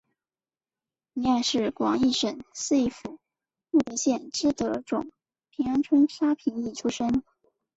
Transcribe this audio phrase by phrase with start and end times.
[1.13, 3.19] 黎艾是广义省思义府
[3.69, 5.11] 慕德县知德总
[5.51, 7.21] 平安村沙平邑出生。